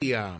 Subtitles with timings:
[0.00, 0.38] día.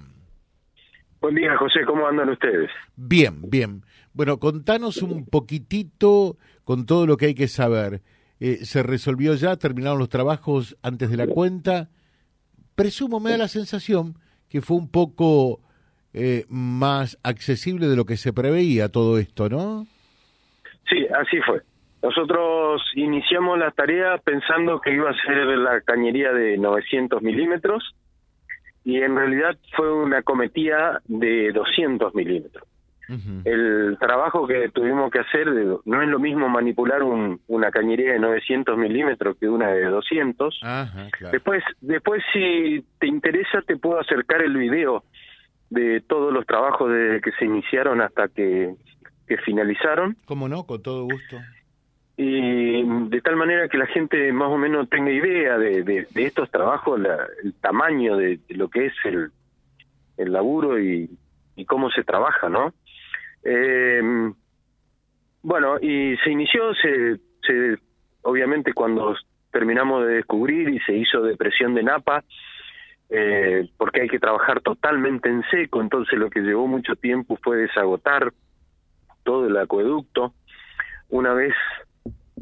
[1.21, 1.81] Buen día, José.
[1.85, 2.71] ¿Cómo andan ustedes?
[2.97, 3.83] Bien, bien.
[4.15, 8.01] Bueno, contanos un poquitito con todo lo que hay que saber.
[8.41, 9.57] Eh, ¿Se resolvió ya?
[9.57, 11.91] ¿Terminaron los trabajos antes de la cuenta?
[12.75, 14.15] Presumo, me da la sensación
[14.49, 15.61] que fue un poco
[16.15, 19.85] eh, más accesible de lo que se preveía todo esto, ¿no?
[20.89, 21.61] Sí, así fue.
[22.03, 27.95] Nosotros iniciamos la tarea pensando que iba a ser la cañería de 900 milímetros
[28.85, 32.65] y en realidad fue una cometida de 200 milímetros.
[33.45, 38.21] El trabajo que tuvimos que hacer, no es lo mismo manipular un, una cañería de
[38.21, 40.61] 900 milímetros que una de 200.
[41.33, 45.03] Después, después si te interesa, te puedo acercar el video
[45.71, 48.77] de todos los trabajos desde que se iniciaron hasta que,
[49.27, 50.17] que finalizaron.
[50.25, 50.63] ¿Cómo no?
[50.63, 51.37] Con todo gusto
[52.23, 56.51] y de tal manera que la gente más o menos tenga idea de, de, estos
[56.51, 57.01] trabajos,
[57.43, 59.31] el tamaño de, lo que es el,
[60.19, 61.09] el laburo y,
[61.57, 62.75] y cómo se trabaja, ¿no?
[63.43, 64.03] Eh,
[65.43, 67.79] bueno, y se inició, se, se
[68.21, 69.17] obviamente cuando
[69.51, 72.23] terminamos de descubrir y se hizo depresión de napa,
[73.09, 77.57] eh, porque hay que trabajar totalmente en seco, entonces lo que llevó mucho tiempo fue
[77.57, 78.31] desagotar
[79.23, 80.35] todo el acueducto.
[81.09, 81.55] Una vez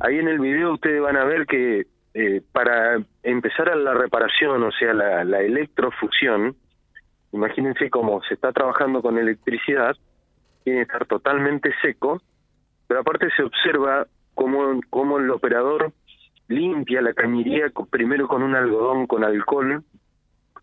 [0.01, 4.63] Ahí en el video ustedes van a ver que eh, para empezar a la reparación,
[4.63, 6.57] o sea, la, la electrofusión,
[7.33, 9.97] imagínense cómo se está trabajando con electricidad,
[10.65, 12.21] tiene que estar totalmente seco,
[12.87, 15.93] pero aparte se observa cómo, el operador
[16.49, 19.85] limpia la cañería primero con un algodón con alcohol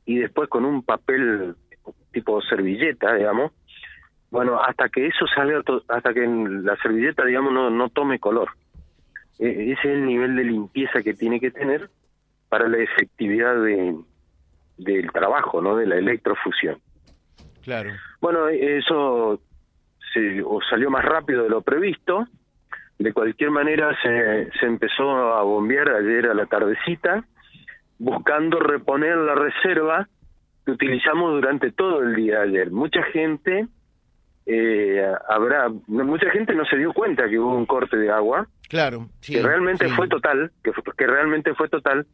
[0.05, 1.55] y después con un papel
[2.11, 3.51] tipo servilleta, digamos,
[4.31, 8.49] bueno, hasta que eso salga, hasta que la servilleta, digamos, no, no tome color.
[9.39, 11.89] E-, ese es el nivel de limpieza que tiene que tener
[12.49, 13.95] para la efectividad de,
[14.77, 15.75] del trabajo, ¿no?
[15.75, 16.79] De la electrofusión.
[17.63, 17.91] Claro.
[18.21, 19.41] Bueno, eso
[20.13, 22.27] se, o salió más rápido de lo previsto.
[22.97, 27.25] De cualquier manera se, se empezó a bombear ayer a la tardecita,
[27.97, 30.07] buscando reponer la reserva
[30.65, 32.71] que utilizamos durante todo el día ayer.
[32.71, 33.67] Mucha gente
[34.45, 39.09] eh, habrá mucha gente no se dio cuenta que hubo un corte de agua claro
[39.21, 42.05] que realmente fue total que, que realmente fue total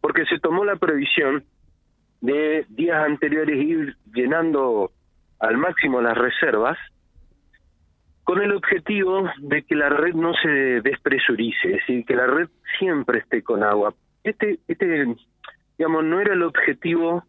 [0.00, 1.44] porque se tomó la previsión
[2.20, 4.92] de días anteriores ir llenando
[5.38, 6.78] al máximo las reservas
[8.24, 12.48] con el objetivo de que la red no se despresurice, es decir, que la red
[12.78, 13.94] siempre esté con agua.
[14.22, 15.14] Este, este,
[15.76, 17.24] digamos, no era el objetivo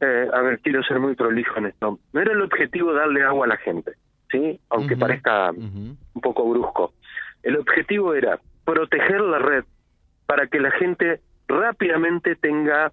[0.00, 1.98] eh, a ver, quiero ser muy prolijo en esto.
[2.12, 3.92] No era el objetivo darle agua a la gente,
[4.30, 4.60] ¿sí?
[4.70, 6.92] Aunque parezca un poco brusco.
[7.42, 9.64] El objetivo era proteger la red
[10.26, 12.92] para que la gente rápidamente tenga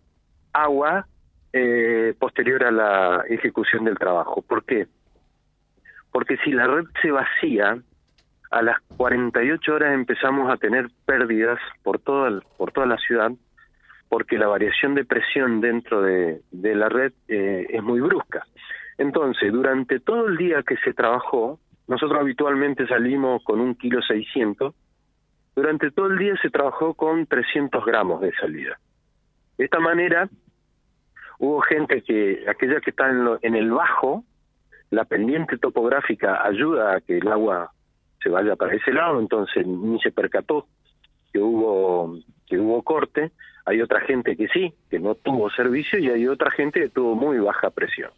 [0.54, 1.08] agua
[1.52, 4.42] eh, posterior a la ejecución del trabajo.
[4.42, 4.88] ¿Por qué?
[6.12, 7.78] Porque si la red se vacía,
[8.52, 13.32] a las 48 horas empezamos a tener pérdidas por toda, por toda la ciudad
[14.14, 18.46] porque la variación de presión dentro de, la red eh, es muy brusca.
[19.00, 24.76] Entonces, durante todo el día que se trabajó, nosotros habitualmente salimos con un kilo 600,
[25.56, 28.78] durante todo el día se trabajó con 300 gramos de salida.
[29.58, 30.30] De esta manera,
[31.40, 34.24] hubo gente que, aquella que está en, en el bajo,
[34.92, 37.72] la pendiente topográfica ayuda a que el agua
[38.22, 40.68] se vaya para ese lado, entonces ni se percató
[41.32, 43.32] que hubo que hubo corte,
[43.66, 47.16] hay otra gente que sí, que no tuvo servicio y hay otra gente que tuvo
[47.16, 48.12] muy baja presión.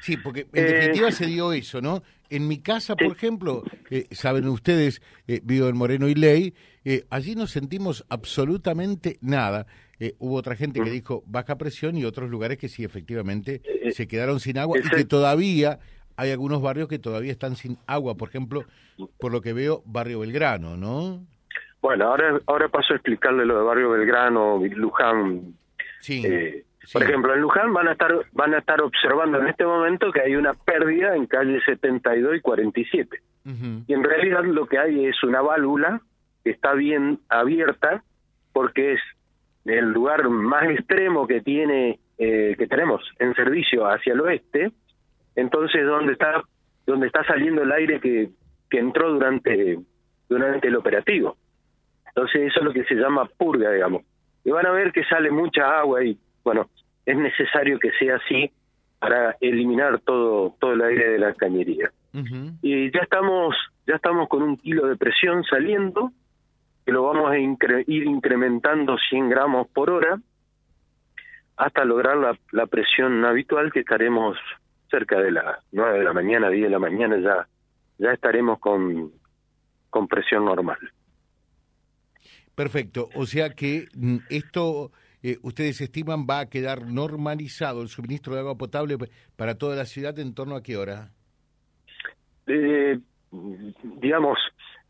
[0.00, 2.02] Sí, porque en definitiva eh, se dio eso, ¿no?
[2.28, 6.54] En mi casa, por ejemplo, eh, saben ustedes, eh, vivo en Moreno y Ley,
[7.10, 9.66] allí no sentimos absolutamente nada.
[10.18, 14.40] hubo otra gente que dijo baja presión y otros lugares que sí, efectivamente, se quedaron
[14.40, 15.80] sin agua y que todavía
[16.16, 18.16] hay algunos barrios que todavía están sin agua.
[18.16, 18.64] Por ejemplo,
[19.18, 21.26] por lo que veo, Barrio Belgrano, ¿no?
[21.82, 25.54] Bueno, ahora ahora paso a explicarle lo de Barrio Belgrano, Luján.
[26.00, 29.64] Sí, eh, Por ejemplo, en Luján van a estar van a estar observando en este
[29.64, 33.22] momento que hay una pérdida en calle 72 y 47.
[33.86, 36.00] Y en realidad lo que hay es una válvula
[36.44, 38.04] que está bien abierta
[38.52, 39.00] porque es
[39.64, 44.72] el lugar más extremo que tiene eh, que tenemos en servicio hacia el oeste.
[45.34, 46.42] Entonces, donde está
[46.86, 48.30] donde está saliendo el aire que
[48.68, 49.78] que entró durante
[50.28, 51.36] durante el operativo.
[52.14, 54.02] Entonces eso es lo que se llama purga, digamos.
[54.44, 56.68] Y van a ver que sale mucha agua y, bueno,
[57.06, 58.50] es necesario que sea así
[58.98, 61.90] para eliminar todo todo el aire de la cañería.
[62.62, 63.54] Y ya estamos
[63.86, 66.12] ya estamos con un kilo de presión saliendo,
[66.84, 70.18] que lo vamos a ir incrementando 100 gramos por hora.
[71.56, 74.36] hasta lograr la, la presión habitual que estaremos
[74.90, 77.46] cerca de las 9 de la mañana, 10 de la mañana ya
[77.98, 79.12] ya estaremos con,
[79.90, 80.78] con presión normal.
[82.54, 84.90] Perfecto, o sea que mm, esto
[85.22, 88.96] eh, ustedes estiman va a quedar normalizado el suministro de agua potable
[89.36, 91.10] para toda la ciudad en torno a qué hora?
[92.46, 92.98] Eh,
[94.00, 94.38] digamos,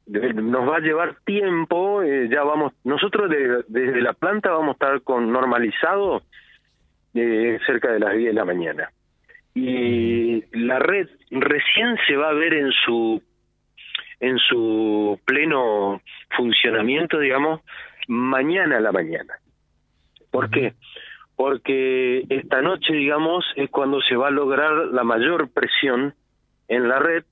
[0.07, 3.31] nos va a llevar tiempo, eh, ya vamos, nosotros
[3.69, 6.23] desde la planta vamos a estar con normalizado
[7.15, 8.91] eh, cerca de las 10 de la mañana.
[9.55, 13.23] Y la red recién se va a ver en su
[14.21, 16.01] en su pleno
[16.37, 17.61] funcionamiento, digamos,
[18.09, 19.35] mañana a la mañana.
[20.31, 20.75] ¿Por qué?
[21.37, 26.15] Porque esta noche, digamos, es cuando se va a lograr la mayor presión
[26.69, 27.25] en la red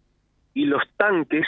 [0.55, 1.46] y los tanques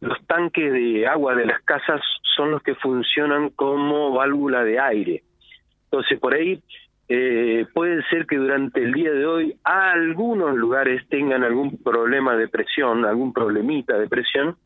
[0.00, 2.00] los tanques de agua de las casas
[2.36, 5.22] son los que funcionan como válvula de aire.
[5.84, 6.60] Entonces, por ahí
[7.08, 12.48] eh, puede ser que durante el día de hoy algunos lugares tengan algún problema de
[12.48, 14.56] presión, algún problemita de presión,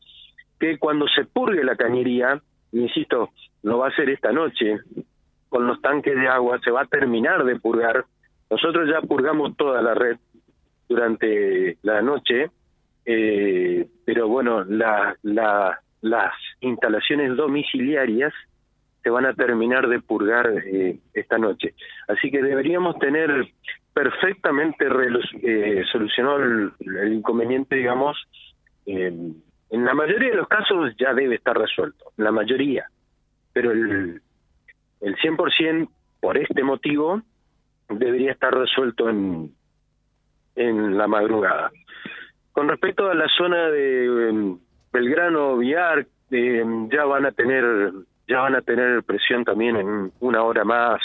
[0.59, 2.41] que cuando se purgue la cañería,
[2.71, 3.29] insisto,
[3.63, 4.77] lo va a hacer esta noche,
[5.49, 8.05] con los tanques de agua, se va a terminar de purgar.
[8.49, 10.17] Nosotros ya purgamos toda la red
[10.87, 12.51] durante la noche
[13.11, 18.31] eh, pero bueno, la, la, las instalaciones domiciliarias
[19.01, 21.73] se van a terminar de purgar eh, esta noche.
[22.07, 23.47] Así que deberíamos tener
[23.93, 24.85] perfectamente
[25.41, 28.17] eh, solucionado el, inconveniente, digamos,
[28.85, 32.87] en la mayoría de los casos ya debe estar resuelto, la mayoría,
[33.53, 34.19] pero el,
[35.01, 37.21] el 100% por este motivo
[37.89, 39.53] debería estar resuelto en,
[40.55, 41.71] en la madrugada.
[42.51, 44.59] Con respecto a la zona de em,
[44.91, 47.91] Belgrano, Villar, em, ya van a tener
[48.29, 51.01] ya van a tener presión también en una hora más,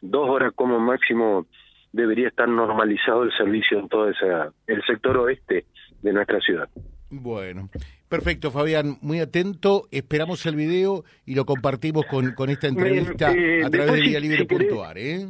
[0.00, 1.46] dos horas como máximo
[1.92, 4.26] debería estar normalizado el servicio en todo ese,
[4.66, 5.66] el sector oeste
[6.02, 6.68] de nuestra ciudad.
[7.10, 7.68] Bueno,
[8.08, 9.84] perfecto, Fabián, muy atento.
[9.92, 14.98] Esperamos el video y lo compartimos con, con esta entrevista eh, a través de vialibre.ar.
[14.98, 15.26] ¿eh?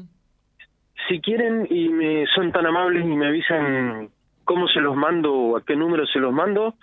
[1.09, 4.09] Si quieren y me son tan amables y me avisan
[4.45, 6.77] cómo se los mando o a qué número se los mando,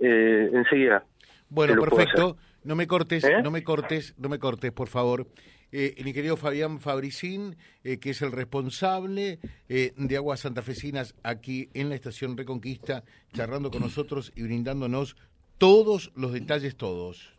[0.00, 1.04] eh, enseguida.
[1.50, 2.36] Bueno, perfecto.
[2.66, 3.42] No me cortes, ¿Eh?
[3.44, 5.28] no me cortes, no me cortes, por favor.
[5.70, 11.88] Eh, mi querido Fabián Fabricín, eh, que es el responsable de Aguas Santafesinas aquí en
[11.88, 15.16] la estación Reconquista, charlando con nosotros y brindándonos
[15.58, 17.34] todos los detalles, todos.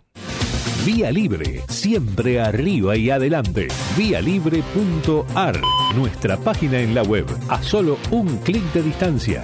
[0.85, 3.67] Vía Libre, siempre arriba y adelante.
[3.97, 5.59] Vialibre.ar,
[5.95, 9.43] nuestra página en la web, a solo un clic de distancia